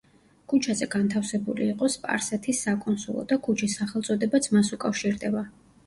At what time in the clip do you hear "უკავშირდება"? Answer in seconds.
4.81-5.51